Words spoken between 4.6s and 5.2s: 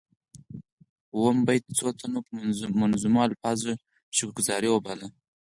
وباله.